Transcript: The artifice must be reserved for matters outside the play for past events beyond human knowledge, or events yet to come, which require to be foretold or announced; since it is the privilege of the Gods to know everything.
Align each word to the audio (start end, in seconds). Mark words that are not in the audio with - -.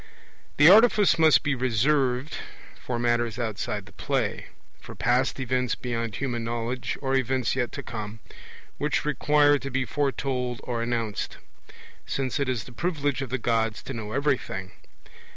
The 0.57 0.67
artifice 0.67 1.19
must 1.19 1.43
be 1.43 1.53
reserved 1.53 2.37
for 2.75 2.97
matters 2.97 3.37
outside 3.37 3.85
the 3.85 3.91
play 3.91 4.47
for 4.79 4.95
past 4.95 5.39
events 5.39 5.75
beyond 5.75 6.15
human 6.15 6.43
knowledge, 6.43 6.97
or 7.03 7.13
events 7.13 7.55
yet 7.55 7.71
to 7.73 7.83
come, 7.83 8.19
which 8.79 9.05
require 9.05 9.59
to 9.59 9.69
be 9.69 9.85
foretold 9.85 10.59
or 10.63 10.81
announced; 10.81 11.37
since 12.07 12.39
it 12.39 12.49
is 12.49 12.63
the 12.63 12.71
privilege 12.71 13.21
of 13.21 13.29
the 13.29 13.37
Gods 13.37 13.83
to 13.83 13.93
know 13.93 14.11
everything. 14.13 14.71